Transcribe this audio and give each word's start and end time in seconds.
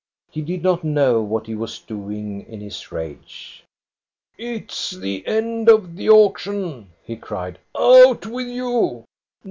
He 0.31 0.41
did 0.41 0.63
not 0.63 0.83
know 0.83 1.21
what 1.21 1.45
he 1.45 1.53
was 1.53 1.77
doing 1.77 2.41
in 2.47 2.59
his 2.59 2.91
rage." 2.91 3.63
It 4.39 4.71
's 4.71 4.89
the 4.89 5.23
end 5.27 5.69
of 5.69 5.95
the 5.95 6.09
auction," 6.09 6.89
he 7.03 7.15
cried." 7.15 7.59
Out 7.77 8.25
with 8.25 8.47
you 8.47 9.05